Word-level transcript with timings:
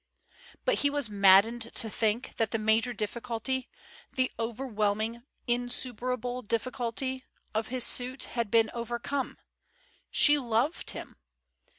But 0.65 0.79
he 0.79 0.89
was 0.89 1.11
maddened 1.11 1.71
to 1.75 1.87
think 1.87 2.35
that 2.37 2.49
the 2.49 2.57
major 2.57 2.91
difficulty—the 2.91 4.31
overwhelming, 4.39 5.21
insuperable 5.45 6.41
difficulty—of 6.41 7.67
his 7.67 7.83
suit 7.83 8.23
had 8.33 8.49
been 8.49 8.71
overcome. 8.73 9.37
She 10.09 10.39
loved 10.39 10.89
him! 10.89 11.17